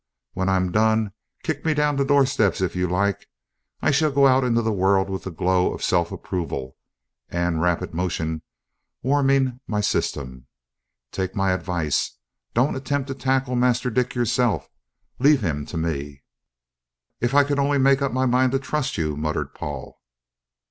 When 0.33 0.49
I've 0.49 0.71
done, 0.71 1.13
kick 1.43 1.63
me 1.63 1.75
down 1.75 1.95
the 1.95 2.03
doorsteps 2.03 2.59
if 2.59 2.75
you 2.75 2.87
like. 2.87 3.29
I 3.83 3.91
shall 3.91 4.09
go 4.09 4.25
out 4.25 4.43
into 4.43 4.63
the 4.63 4.71
world 4.73 5.11
with 5.11 5.25
the 5.25 5.29
glow 5.29 5.71
of 5.75 5.83
self 5.83 6.11
approval 6.11 6.75
(and 7.29 7.61
rapid 7.61 7.93
motion) 7.93 8.41
warming 9.03 9.59
my 9.67 9.79
system. 9.79 10.47
Take 11.11 11.35
my 11.35 11.51
advice, 11.51 12.17
don't 12.55 12.75
attempt 12.75 13.09
to 13.09 13.13
tackle 13.13 13.55
Master 13.55 13.91
Dick 13.91 14.15
yourself. 14.15 14.71
Leave 15.19 15.41
him 15.43 15.67
to 15.67 15.77
me." 15.77 16.23
"If 17.19 17.35
I 17.35 17.43
could 17.43 17.59
only 17.59 17.77
make 17.77 18.01
up 18.01 18.11
my 18.11 18.25
mind 18.25 18.53
to 18.53 18.59
trust 18.59 18.97
you!" 18.97 19.15
muttered 19.15 19.53
Paul. 19.53 20.01